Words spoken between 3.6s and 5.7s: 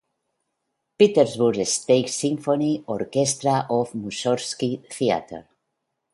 of Mussorgsky Theatre.